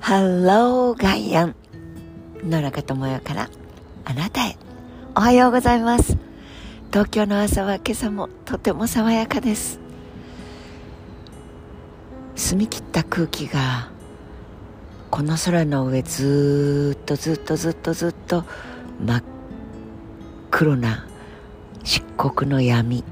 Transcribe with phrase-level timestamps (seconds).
[0.00, 1.54] ハローガイアン
[2.42, 3.50] 野中智代から
[4.06, 4.56] あなたへ。
[5.14, 6.16] おはようございます。
[6.90, 9.78] 東京の朝は今朝もとても爽やかです。
[12.34, 13.90] 澄み切った空気が
[15.10, 18.44] この空の上ずっとずっとずっとずっと
[19.04, 19.22] 真っ
[20.50, 21.06] 黒な
[21.84, 23.04] 漆黒の闇。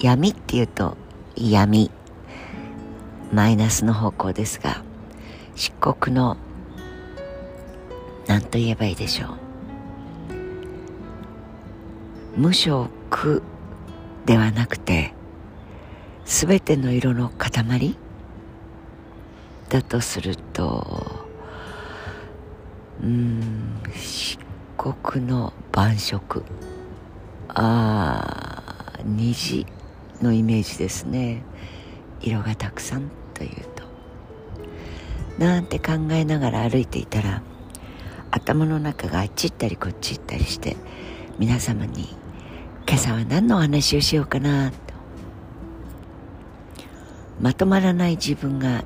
[0.00, 0.96] 闇っていうと
[1.36, 1.90] 闇。
[3.30, 4.82] マイナスの方向ですが
[5.54, 6.36] 漆黒の
[8.26, 9.30] 何と言えばいいでしょう。
[12.36, 13.42] 無色
[14.24, 15.12] ではなくて
[16.24, 17.96] 全ての色の塊？
[19.68, 21.26] だとすると
[23.02, 24.38] うん漆
[24.78, 26.44] 黒の晩色。
[27.48, 28.62] あ
[28.98, 29.66] あ虹
[30.22, 31.42] のイメージですね。
[32.22, 33.71] 色がたくさんという。
[35.38, 37.42] なんて考えながら歩いていたら
[38.30, 40.76] 頭の中があっち行ったりこっち行ったりして
[41.38, 42.16] 皆様に
[42.86, 44.76] 今朝は何のお話をしようかなと
[47.40, 48.84] まとまらない自分が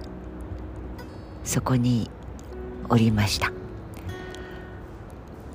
[1.44, 2.10] そこに
[2.88, 3.52] おりました。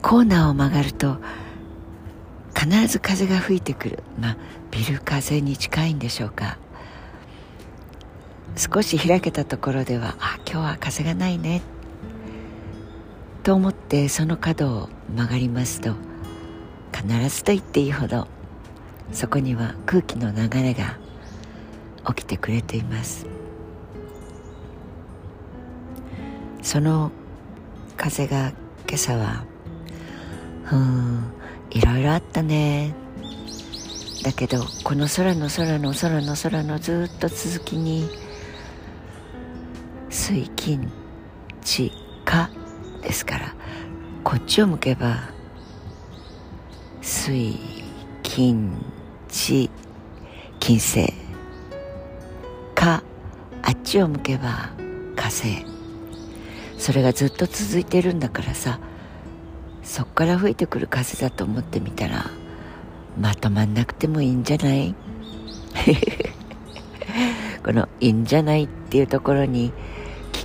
[0.01, 1.17] コーナーを曲がると
[2.55, 4.03] 必ず風が吹いてくる。
[4.19, 4.37] まあ
[4.69, 6.57] ビル風に近いんでしょうか。
[8.55, 11.61] 少し開けたところではあ今日は風がないね。
[13.43, 15.95] と思ってその角を曲がりますと
[16.93, 18.27] 必ずと言っていいほど
[19.11, 20.99] そこには空気の流れが
[22.07, 23.25] 起きてくれています。
[26.61, 27.11] その
[27.97, 28.49] 風が
[28.87, 29.45] 今朝は
[30.71, 31.33] うん
[31.71, 32.93] いろいろあったね。
[34.23, 38.07] だけどこの空の空の空の空のずっと続きに
[40.31, 40.89] 水金
[41.61, 41.91] 地
[42.23, 42.49] 火
[43.01, 43.53] ですから
[44.23, 45.17] こっちを向けば
[47.01, 47.57] 水
[48.23, 48.71] 金
[49.27, 49.69] 地
[50.61, 51.13] 金星
[52.75, 53.03] 火
[53.61, 54.69] あっちを向けば
[55.17, 55.65] 火星。
[56.77, 58.79] それがずっと続いてるんだからさ
[59.83, 62.31] そっから吹いてくる風だと思ってみたら
[63.19, 64.95] まとまんなくてもいいんじゃない？
[67.63, 69.73] この「いいんじゃない」っていうところに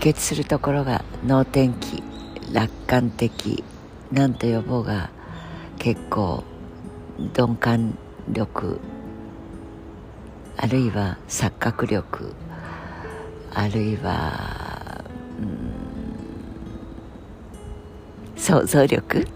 [0.06, 2.00] 結するところが能天気
[2.52, 3.64] 楽観的
[4.12, 5.10] なんと呼ぼうが
[5.80, 6.44] 結構
[7.18, 8.78] 鈍感力
[10.56, 12.36] あるいは錯覚力
[13.52, 15.04] あるいは、
[15.40, 15.42] う
[18.38, 19.26] ん、想像力？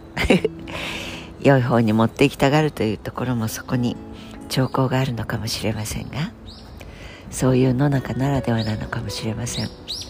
[1.42, 3.96] 良い方に持っていきたがるというところもそこに
[4.48, 6.30] 兆候があるのかもしれませんが
[7.28, 10.09] そういう野中ならではなのかもしれません。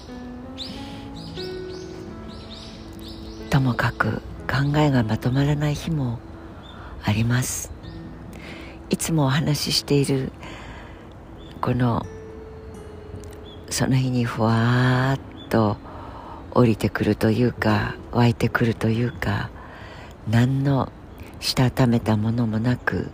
[3.50, 6.20] ともかく考えがまとまらない日も
[7.02, 7.72] あります。
[8.90, 10.30] いつもお話ししている
[11.60, 12.06] この
[13.68, 15.76] その日にふわーっと
[16.52, 19.50] 降りてくるというか湧いてくるというか
[20.28, 20.92] 何の
[21.40, 23.10] したためたものもなく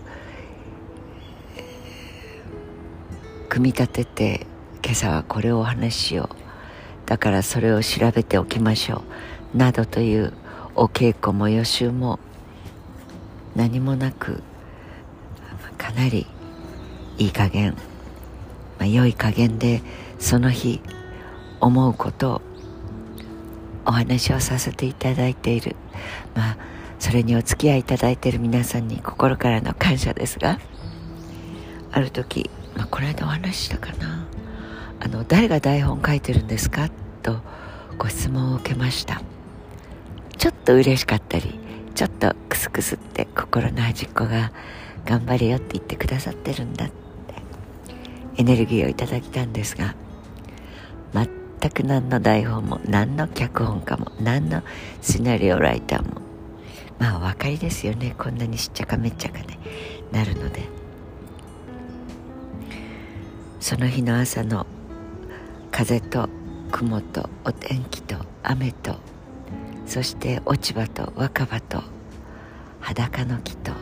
[3.48, 4.46] 組み立てて
[4.84, 6.36] 今朝はこれをお話ししよう。
[7.06, 9.02] だからそれを調べておきましょう。
[9.54, 10.32] などという
[10.74, 12.18] お稽古も予習も
[13.54, 14.42] 何もなく
[15.78, 16.26] かなり
[17.18, 17.74] いい加減、
[18.78, 19.82] まあ、良い加減で
[20.18, 20.82] その日
[21.60, 22.42] 思うことを
[23.86, 25.76] お話をさせていただいている。
[26.34, 26.56] まあ
[26.98, 30.58] それにお付き合いいただいている皆さんに心からの感謝ですが
[31.92, 34.26] ある時、まあ、この間お話したかな。
[34.98, 36.88] あの誰が台本書いてるんですか？
[37.22, 37.40] と
[37.98, 39.20] ご質問を受けました。
[40.38, 41.58] ちょっと嬉しかったり
[41.94, 44.52] ちょっとクスクスって心の端っこが
[45.04, 46.94] 頑張れよって言ってくださってるんだって
[48.36, 49.94] エネルギーをいただいたんですが
[51.12, 54.62] 全く何の台本も何の脚本家も何の
[55.00, 56.20] シナリオライターも
[56.98, 58.14] まあお分かりですよね。
[58.16, 59.58] こんなにしっちゃかめっちゃかね
[60.12, 60.76] なるので。
[63.66, 64.64] その日の朝の
[65.72, 66.28] 風と
[66.70, 68.94] 雲とお天気と雨と
[69.86, 71.82] そして落ち葉と若葉と
[72.80, 73.72] 裸の木と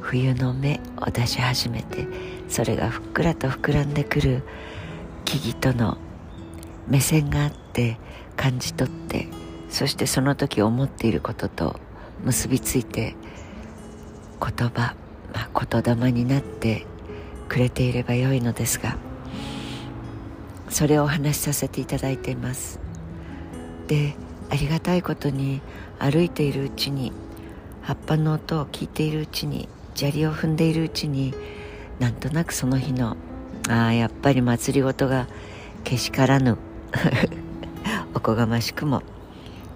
[0.00, 2.06] 冬の芽を出し始めて
[2.48, 4.42] それがふっくらと膨らんでくる
[5.24, 5.98] 木々との
[6.88, 7.98] 目線があって
[8.36, 9.28] 感じ取って
[9.68, 11.80] そしてその時思っていることと
[12.22, 13.16] 結びついて
[14.40, 14.94] 言葉、
[15.32, 16.86] まあ、言霊になって
[17.48, 18.96] くれていればよいのですが
[20.68, 22.80] それをお話しさせていただいています。
[23.86, 24.16] で
[24.54, 25.60] ありがたいことに
[25.98, 27.10] 歩いているうちに
[27.82, 31.34] 葉っぱの音を聞いているうちに砂利を踏んでいるうちに
[31.98, 33.16] なんとなくその日の
[33.68, 35.26] ああやっぱり祭りごとが
[35.82, 36.56] けしからぬ
[38.14, 39.02] おこがましくも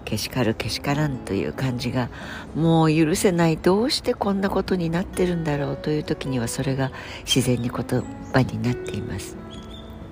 [0.05, 2.07] けしかるけしからんという感じが
[2.55, 3.57] もう許せない。
[3.57, 6.91] どうしてこんなことになってるんだろうという時にはそれが
[7.25, 8.03] 自然に言
[8.33, 9.35] 葉になっています。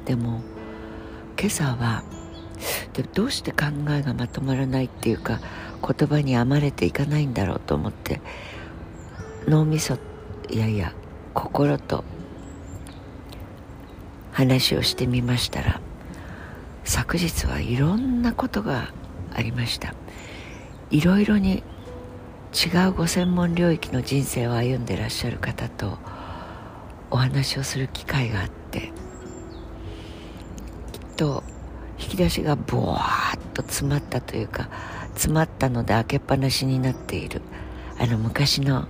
[0.03, 0.41] でも
[1.39, 2.03] 今朝は
[2.94, 5.39] でどうして考えがまとまらないっていうか
[5.81, 8.21] 言葉に編まれていかないんだろうと思って
[9.48, 9.98] 脳みそ
[10.50, 10.94] いやいや
[11.33, 12.04] 心と
[14.31, 15.81] 話をしてみましたら
[16.83, 18.94] 昨日はいろんなことが
[19.33, 19.94] ありました。
[20.89, 21.63] いろいろに
[22.54, 25.98] 違うご専門領域の人生を歩んでらっしゃる方と
[27.12, 28.92] お話をする機会があってきっ
[31.18, 31.44] と
[31.99, 34.69] 引き出しがボワーッと詰まったというか
[35.13, 37.41] 詰まったので開けっぱなしになっている。
[37.99, 38.88] あの昔の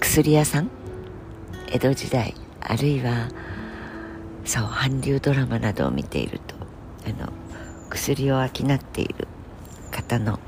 [0.00, 0.70] 薬屋さん
[1.70, 3.28] 江戸時代あるいは
[4.44, 6.54] そう韓流ドラマなどを見ていると
[7.06, 7.30] あの
[7.90, 9.28] 薬を商っている
[9.90, 10.40] 方の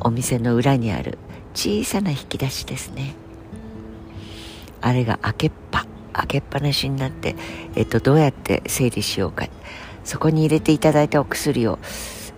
[0.00, 1.18] お店の裏にある
[1.54, 3.14] 小さな引き出しですね。
[4.80, 7.36] あれが開けっぱ開けっぱなしになって、
[7.76, 9.46] えっと、どうやって整理しようか。
[10.04, 11.78] そこに入れていただいたお薬を、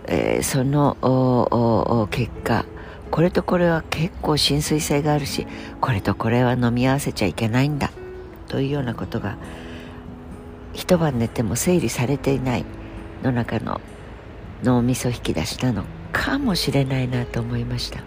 [0.07, 2.65] えー、その結果
[3.11, 5.47] これとこれは結構浸水性があるし
[5.81, 7.93] これとこれは飲み合わせちゃいけないんだ
[8.49, 9.37] というようなことが
[10.73, 12.65] 一晩寝ても整理されていない
[13.23, 13.81] の中の
[14.63, 18.01] 脳みそ引き出しなのかもしれないなと思いました。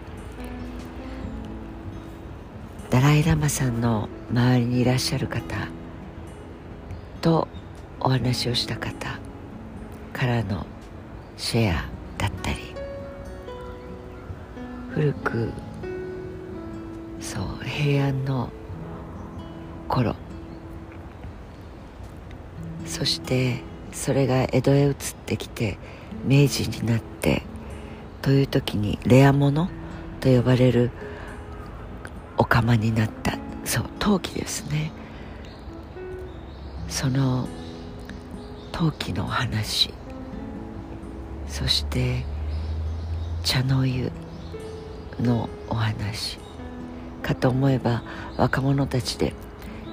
[2.90, 5.42] ダライ・ラマさんの周りにいらっしゃる方
[7.22, 7.48] と
[8.00, 9.20] お話をした方
[10.18, 10.66] からの
[11.38, 11.86] シェア
[12.18, 12.58] だったり
[14.90, 15.52] 古く
[17.20, 18.50] そう平安の
[19.88, 20.16] 頃。
[22.88, 23.62] そして
[23.92, 24.96] それが江戸へ移っ
[25.28, 25.78] てきて
[26.26, 27.44] 明治になって
[28.24, 29.70] という時にレアもの
[30.20, 30.90] と呼ばれる
[32.38, 33.38] お釜になった。
[33.66, 34.92] そう陶器ですね。
[36.90, 37.48] その
[38.72, 39.94] 陶器の話。
[41.48, 42.24] そして
[43.44, 44.12] 茶の湯
[45.22, 46.40] のお話。
[47.24, 48.04] かと思えば
[48.38, 49.34] 若者たちで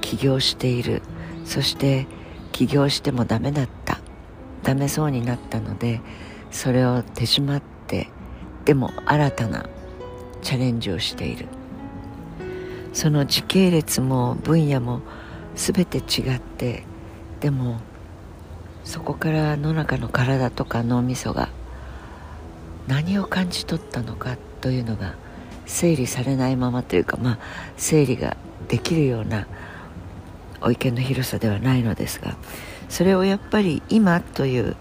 [0.01, 1.03] 起業している。
[1.45, 2.07] そして
[2.53, 4.01] 起業してもダメだった。
[4.63, 6.01] ダメそうになったので
[6.51, 8.09] それを手締まって
[8.65, 9.67] でも新たな
[10.43, 11.47] チャレンジをしている。
[12.93, 15.01] その時系列も分野も
[15.57, 16.85] 全て違って
[17.41, 17.81] でも
[18.85, 21.49] そこから野中の体とか脳みそが
[22.87, 25.15] 何を感じ取ったのかというのが
[25.67, 27.39] 整理されないままというかまあ
[27.77, 28.37] 整理が
[28.69, 29.47] できるような
[30.61, 32.37] お池の広さではないのですが
[32.89, 34.77] それをやっぱり今という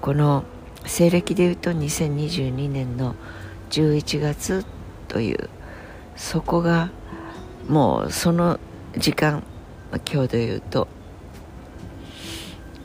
[0.00, 0.44] この
[0.86, 3.14] 西暦でいうと2022年の
[3.70, 4.64] 11月
[5.08, 5.50] という
[6.16, 6.90] そこが
[7.68, 8.58] もうその
[8.96, 9.42] 時間
[10.10, 10.88] 今日でいうと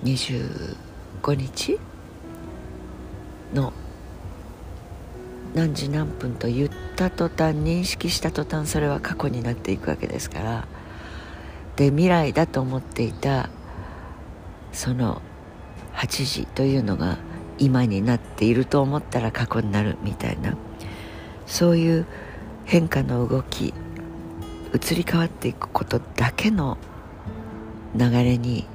[0.04, 0.76] 25
[1.36, 1.80] 日
[3.54, 3.74] の
[5.54, 10.68] 何時何分と言った途端認識した途端それは過去になっていくわけですから
[11.76, 13.50] で未来だと思っていた
[14.72, 15.22] その
[15.94, 17.18] 8時というのが
[17.60, 20.56] 今になっていると思ったら過去になるみたいな
[21.46, 22.06] そういう
[22.66, 23.74] 変化の動き
[24.74, 26.78] 移り変わっていくことだけの
[27.94, 28.66] 流れに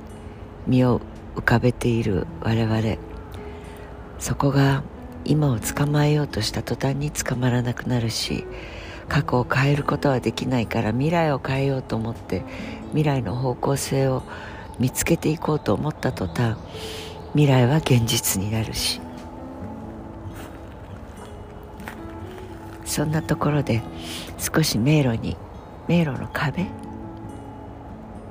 [0.66, 1.00] 身を
[1.36, 2.96] 浮かべている我々。
[4.18, 4.82] そこが
[5.24, 8.46] 今を捕まえようとした途端に捕まらなくなるし
[9.08, 12.42] 過去を変えることはできないから未来を変えようと思って
[12.88, 14.22] 未来の方向性を
[14.78, 16.56] 見つけていこうと思った途端
[17.32, 19.00] 未来は現実になるし。
[22.84, 23.82] そんなところで
[24.38, 25.36] 少し迷路に
[25.86, 26.66] 迷路の壁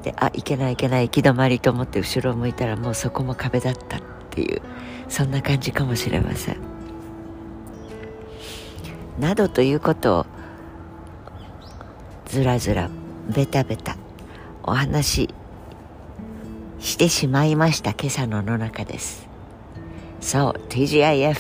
[0.05, 4.61] であいけないいけない行き止まりと思って後ろを向いたらもうそこも壁だったっていう
[5.09, 6.57] そんな感じかもしれません。
[9.19, 10.25] などということを
[12.25, 12.91] ずらずら
[13.33, 13.97] ベタベタ
[14.61, 15.33] お話し
[16.79, 19.27] してしまいました今朝のの中です。
[20.21, 21.37] そう TGIF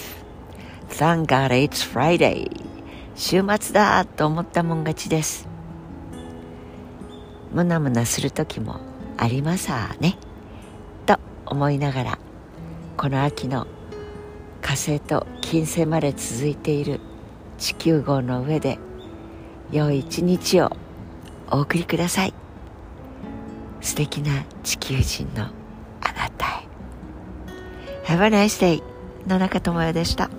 [0.89, 2.49] Thank God it's Friday
[3.13, 5.54] 週末だと思ったもん勝ちです。
[7.55, 8.81] ムナムナする時も
[9.17, 9.71] あります
[10.01, 10.17] ね。
[11.05, 12.19] と思いながら
[12.97, 13.65] この秋の
[14.61, 16.99] 火星と金星まで続いている
[17.57, 18.77] 地球号の上で
[19.71, 20.75] 良い一日を
[21.49, 22.33] お送りください。
[23.79, 25.47] 素敵な地球人のあ
[26.11, 26.67] なたへ。
[28.03, 28.83] Have a nice day
[29.27, 30.29] 野中智代でした。